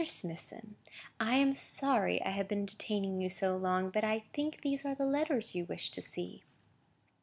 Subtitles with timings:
[0.03, 0.77] Smithson,
[1.19, 4.95] I am sorry I have been detaining you so long, but I think these are
[4.95, 6.41] the letters you wished to see."